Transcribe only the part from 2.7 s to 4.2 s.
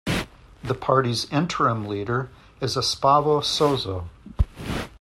Espavo Sozo.